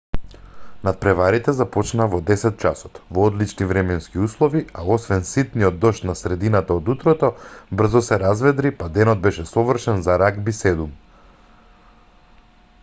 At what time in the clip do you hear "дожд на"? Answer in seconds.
5.83-6.15